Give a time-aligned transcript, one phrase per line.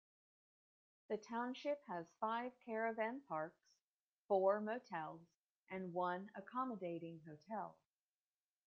[1.09, 3.61] The township has five caravan parks,
[4.27, 5.21] four motels
[5.69, 7.77] and one accommodating hotel.